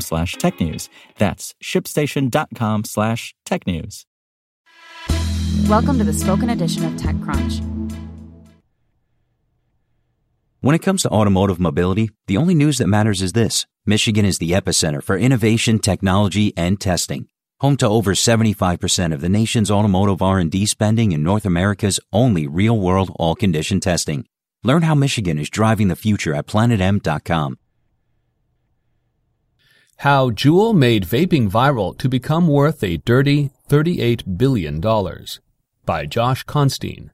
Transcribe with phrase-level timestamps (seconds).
[0.00, 0.88] slash technews.
[1.18, 4.04] That's shipstation.com slash technews.
[5.68, 7.62] Welcome to the spoken edition of TechCrunch.
[10.60, 13.66] When it comes to automotive mobility, the only news that matters is this.
[13.84, 17.28] Michigan is the epicenter for innovation, technology, and testing.
[17.60, 23.10] Home to over 75% of the nation's automotive R&D spending and North America's only real-world
[23.16, 24.26] all-condition testing.
[24.62, 27.58] Learn how Michigan is driving the future at planetm.com.
[30.04, 34.78] How Juul made vaping viral to become worth a dirty $38 billion.
[35.86, 37.10] By Josh Constine.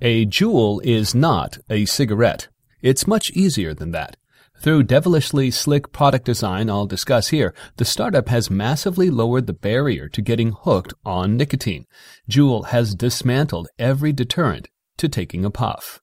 [0.00, 2.48] A Juul is not a cigarette.
[2.80, 4.16] It's much easier than that.
[4.62, 10.08] Through devilishly slick product design I'll discuss here, the startup has massively lowered the barrier
[10.08, 11.84] to getting hooked on nicotine.
[12.30, 16.00] Juul has dismantled every deterrent to taking a puff.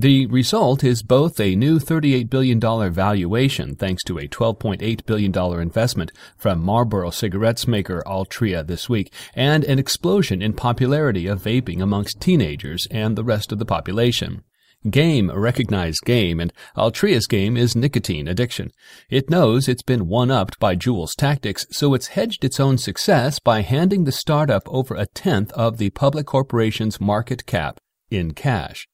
[0.00, 6.10] The result is both a new $38 billion valuation thanks to a $12.8 billion investment
[6.38, 12.18] from Marlboro cigarettes maker Altria this week, and an explosion in popularity of vaping amongst
[12.18, 14.42] teenagers and the rest of the population.
[14.88, 18.70] Game recognized game, and Altria's game is nicotine addiction.
[19.10, 23.60] It knows it's been one-upped by Juul's tactics, so it's hedged its own success by
[23.60, 28.86] handing the startup over a tenth of the public corporation's market cap in cash.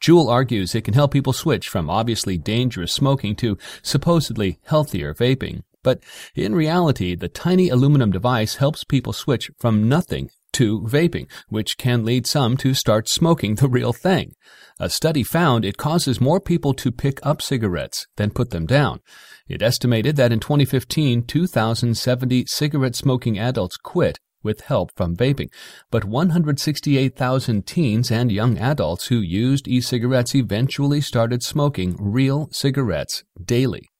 [0.00, 5.62] Juul argues it can help people switch from obviously dangerous smoking to supposedly healthier vaping.
[5.82, 6.02] But
[6.34, 12.04] in reality, the tiny aluminum device helps people switch from nothing to vaping, which can
[12.04, 14.34] lead some to start smoking the real thing.
[14.80, 19.00] A study found it causes more people to pick up cigarettes than put them down.
[19.46, 25.50] It estimated that in 2015, 2,070 cigarette smoking adults quit with help from vaping,
[25.90, 33.90] but 168,000 teens and young adults who used e-cigarettes eventually started smoking real cigarettes daily.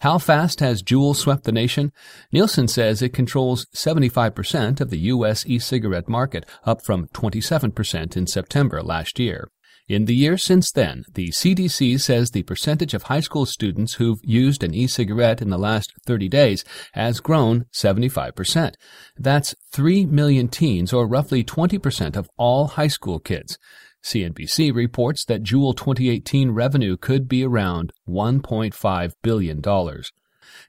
[0.00, 1.92] How fast has Juul swept the nation?
[2.32, 5.46] Nielsen says it controls 75% of the U.S.
[5.46, 9.50] e-cigarette market, up from 27% in September last year.
[9.90, 14.20] In the year since then, the CDC says the percentage of high school students who've
[14.22, 18.74] used an e-cigarette in the last 30 days has grown 75%.
[19.18, 23.58] That's 3 million teens, or roughly 20% of all high school kids.
[24.04, 29.60] CNBC reports that Juul 2018 revenue could be around $1.5 billion.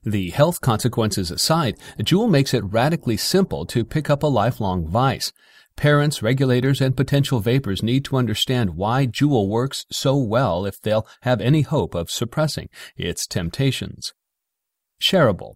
[0.03, 5.31] The health consequences aside, Juul makes it radically simple to pick up a lifelong vice.
[5.75, 11.07] Parents, regulators, and potential vapors need to understand why Juul works so well if they'll
[11.21, 14.13] have any hope of suppressing its temptations.
[15.01, 15.55] Shareable.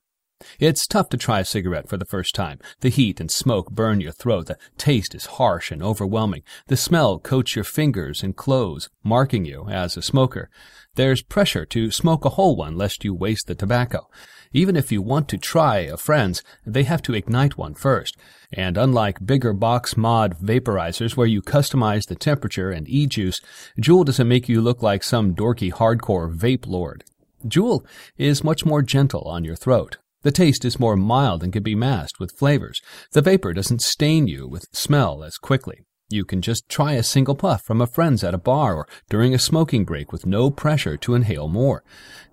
[0.59, 2.59] It's tough to try a cigarette for the first time.
[2.81, 4.47] The heat and smoke burn your throat.
[4.47, 6.43] The taste is harsh and overwhelming.
[6.67, 10.49] The smell coats your fingers and clothes, marking you as a smoker.
[10.95, 14.09] There's pressure to smoke a whole one lest you waste the tobacco.
[14.51, 18.17] Even if you want to try a friend's, they have to ignite one first.
[18.53, 23.41] And unlike bigger box mod vaporizers where you customize the temperature and e-juice,
[23.79, 27.03] Juul doesn't make you look like some dorky hardcore vape lord.
[27.45, 27.85] Juul
[28.17, 29.97] is much more gentle on your throat.
[30.25, 32.81] The taste is more mild and can be masked with flavors.
[33.11, 35.85] The vapor doesn't stain you with smell as quickly.
[36.09, 39.35] You can just try a single puff from a friend's at a bar or during
[39.35, 41.83] a smoking break with no pressure to inhale more.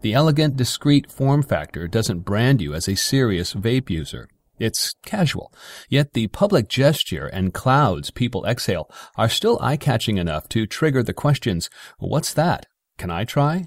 [0.00, 4.26] The elegant, discreet form factor doesn't brand you as a serious vape user.
[4.58, 5.52] It's casual.
[5.90, 11.12] Yet the public gesture and clouds people exhale are still eye-catching enough to trigger the
[11.12, 11.68] questions,
[11.98, 12.64] what's that?
[12.96, 13.66] Can I try?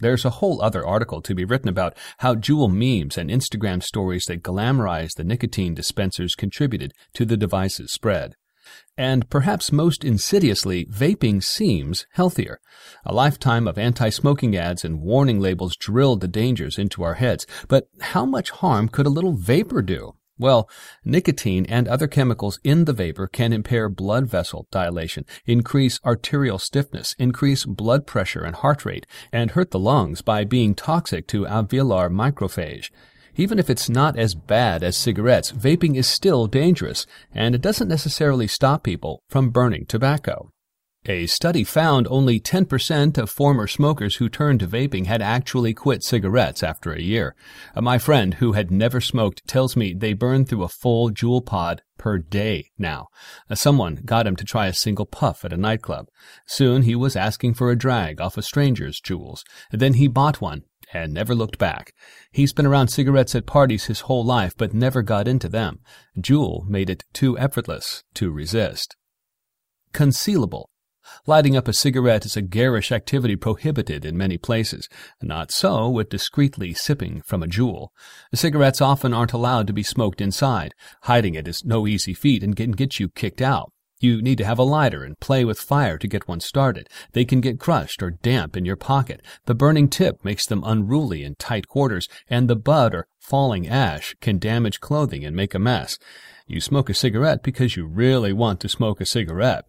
[0.00, 4.24] There's a whole other article to be written about how Juul memes and Instagram stories
[4.26, 8.34] that glamorize the nicotine dispensers contributed to the device's spread.
[8.96, 12.60] And perhaps most insidiously, vaping seems healthier.
[13.04, 17.46] A lifetime of anti-smoking ads and warning labels drilled the dangers into our heads.
[17.68, 20.14] But how much harm could a little vapor do?
[20.40, 20.70] Well,
[21.04, 27.14] nicotine and other chemicals in the vapor can impair blood vessel dilation, increase arterial stiffness,
[27.18, 32.10] increase blood pressure and heart rate, and hurt the lungs by being toxic to alveolar
[32.10, 32.90] macrophage.
[33.36, 37.04] Even if it's not as bad as cigarettes, vaping is still dangerous,
[37.34, 40.50] and it doesn't necessarily stop people from burning tobacco.
[41.06, 46.02] A study found only 10% of former smokers who turned to vaping had actually quit
[46.02, 47.34] cigarettes after a year.
[47.74, 51.44] Uh, my friend, who had never smoked, tells me they burn through a full Juul
[51.44, 53.08] pod per day now.
[53.48, 56.08] Uh, someone got him to try a single puff at a nightclub.
[56.46, 59.40] Soon he was asking for a drag off a stranger's Juuls.
[59.72, 61.94] Then he bought one and never looked back.
[62.30, 65.78] He's been around cigarettes at parties his whole life, but never got into them.
[66.18, 68.96] Juul made it too effortless to resist.
[69.94, 70.66] Concealable.
[71.26, 74.88] Lighting up a cigarette is a garish activity prohibited in many places.
[75.22, 77.88] Not so with discreetly sipping from a Juul.
[78.34, 80.74] Cigarettes often aren't allowed to be smoked inside.
[81.02, 83.72] Hiding it is no easy feat and can get you kicked out.
[84.00, 86.88] You need to have a lighter and play with fire to get one started.
[87.12, 89.20] They can get crushed or damp in your pocket.
[89.44, 94.16] The burning tip makes them unruly in tight quarters, and the bud or falling ash
[94.22, 95.98] can damage clothing and make a mess.
[96.46, 99.66] You smoke a cigarette because you really want to smoke a cigarette.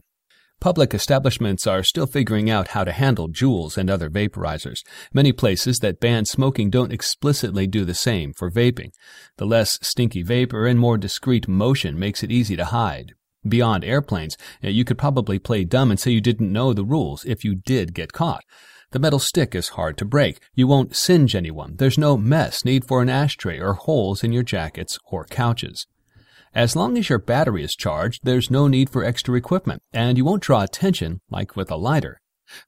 [0.62, 4.84] Public establishments are still figuring out how to handle Juuls and other vaporizers.
[5.12, 8.92] Many places that ban smoking don't explicitly do the same for vaping.
[9.38, 13.16] The less stinky vapor and more discreet motion makes it easy to hide.
[13.44, 17.26] Beyond airplanes, eh, you could probably play dumb and say you didn't know the rules
[17.26, 18.44] if you did get caught.
[18.92, 20.40] The metal stick is hard to break.
[20.54, 21.78] You won't singe anyone.
[21.78, 25.88] There's no mess need for an ashtray or holes in your jackets or couches.
[26.54, 30.26] As long as your battery is charged, there's no need for extra equipment, and you
[30.26, 32.20] won't draw attention like with a lighter.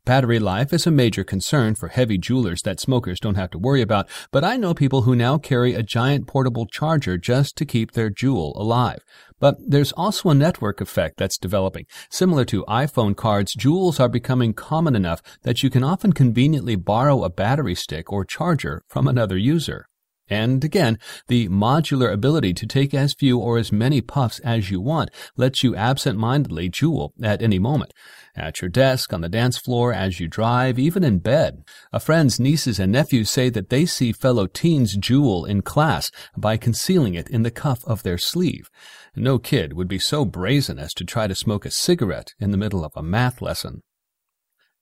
[0.06, 3.81] Battery life is a major concern for heavy Juulers that smokers don't have to worry
[3.81, 7.91] about, but I know people who now carry a giant portable charger just to keep
[7.91, 9.03] their Juul alive.
[9.41, 11.85] But there's also a network effect that's developing.
[12.09, 17.25] Similar to iPhone cards, Juuls are becoming common enough that you can often conveniently borrow
[17.25, 19.88] a battery stick or charger from another user.
[20.29, 24.79] And again, the modular ability to take as few or as many puffs as you
[24.79, 27.93] want lets you absent-mindedly Juul at any moment.
[28.35, 31.63] At your desk, on the dance floor, as you drive, even in bed.
[31.91, 36.57] A friend's nieces and nephews say that they see fellow teens Juul in class by
[36.57, 38.69] concealing it in the cuff of their sleeve.
[39.15, 42.57] No kid would be so brazen as to try to smoke a cigarette in the
[42.57, 43.83] middle of a math lesson.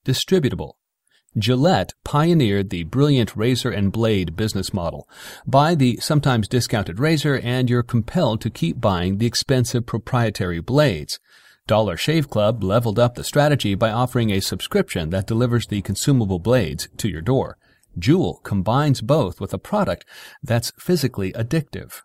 [0.05, 0.73] Distributable.
[1.37, 5.07] Gillette pioneered the brilliant razor and blade business model.
[5.47, 11.19] Buy the sometimes discounted razor and you're compelled to keep buying the expensive proprietary blades.
[11.67, 16.39] Dollar Shave Club leveled up the strategy by offering a subscription that delivers the consumable
[16.39, 17.57] blades to your door.
[17.97, 20.05] Juul combines both with a product
[20.43, 22.01] that's physically addictive.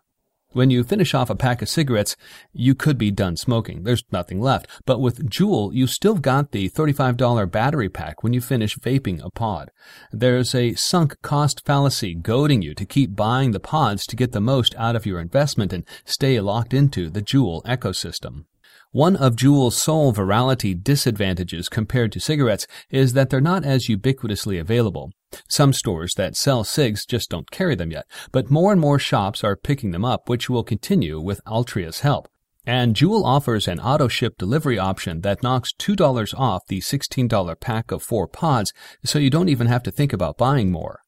[0.53, 2.15] When you finish off a pack of cigarettes,
[2.53, 3.83] you could be done smoking.
[3.83, 4.67] There's nothing left.
[4.85, 9.29] But with Juul, you still got the $35 battery pack when you finish vaping a
[9.29, 9.71] pod.
[10.11, 14.39] There's a sunk cost fallacy goading you to keep buying the pods to get the
[14.39, 18.45] most out of your investment and stay locked into the Juul ecosystem.
[18.91, 24.59] One of Juul's sole virality disadvantages compared to cigarettes is that they're not as ubiquitously
[24.59, 25.11] available.
[25.49, 29.43] Some stores that sell cigs just don't carry them yet, but more and more shops
[29.43, 32.27] are picking them up, which will continue with Altria's help.
[32.65, 37.91] And Juul offers an auto ship delivery option that knocks $2 off the $16 pack
[37.91, 38.73] of four pods,
[39.05, 40.99] so you don't even have to think about buying more.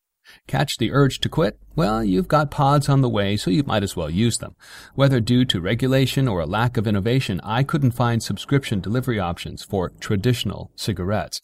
[0.47, 1.59] Catch the urge to quit?
[1.75, 4.55] Well, you've got pods on the way, so you might as well use them.
[4.95, 9.63] Whether due to regulation or a lack of innovation, I couldn't find subscription delivery options
[9.63, 11.41] for traditional cigarettes.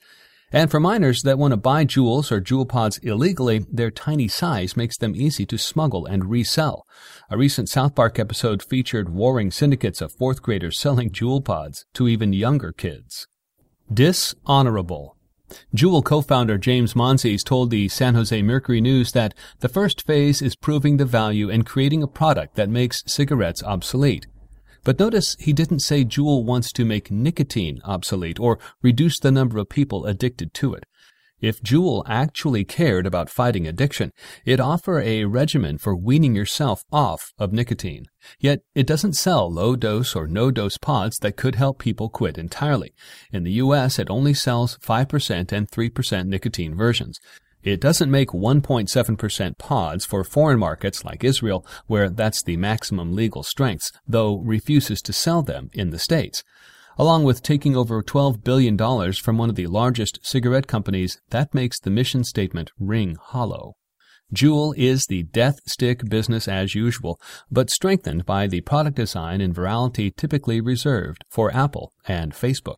[0.56, 4.78] And for minors that want to buy Juuls or Juul pods illegally, their tiny size
[4.78, 6.88] makes them easy to smuggle and resell.
[7.30, 12.08] A recent South Park episode featured warring syndicates of fourth graders selling Juul pods to
[12.08, 13.28] even younger kids.
[13.94, 15.18] Dishonorable.
[15.76, 20.56] Juul co-founder James Monsees told the San Jose Mercury News that the first phase is
[20.56, 24.26] proving the value and creating a product that makes cigarettes obsolete.
[24.86, 29.58] But notice he didn't say Juul wants to make nicotine obsolete or reduce the number
[29.58, 30.86] of people addicted to it.
[31.42, 34.12] If Juul actually cared about fighting addiction,
[34.46, 38.06] it'd offer a regimen for weaning yourself off of nicotine.
[38.40, 42.38] Yet it doesn't sell low dose or no dose pods that could help people quit
[42.38, 42.94] entirely.
[43.34, 47.20] In the US, it only sells 5% and 3% nicotine versions.
[47.66, 53.42] It doesn't make 1.7% pods for foreign markets like Israel, where that's the maximum legal
[53.42, 56.44] strengths, though refuses to sell them in the States.
[57.00, 58.78] Along with taking over $12 billion
[59.14, 63.74] from one of the largest cigarette companies, that makes the mission statement ring hollow.
[64.32, 67.20] Juul is the death stick business as usual,
[67.50, 72.78] but strengthened by the product design and virality typically reserved for Apple and Facebook.